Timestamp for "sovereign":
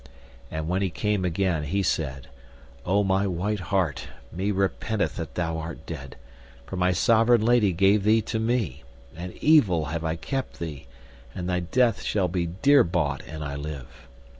6.91-7.41